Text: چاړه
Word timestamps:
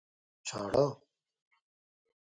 چاړه 0.47 0.87